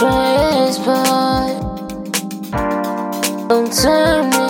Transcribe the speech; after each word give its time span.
praise, 0.00 0.78
but 0.78 1.60
don't 3.48 3.70
turn 3.70 4.30
me. 4.30 4.49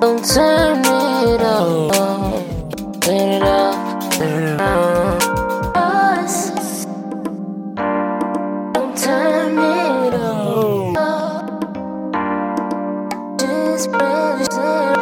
Don't 0.00 0.24
turn 0.24 0.80
it 0.80 1.42
off. 1.42 1.92
Turn 3.02 3.30
it 3.32 3.42
off. 3.42 4.10
Turn 4.16 4.42
it 4.44 4.60
off. 4.62 5.22
Us. 5.76 6.86
Don't 8.72 8.96
turn 8.96 9.58
it 9.58 10.14
off. 10.14 11.60
Just 13.38 13.90
bring 13.90 14.99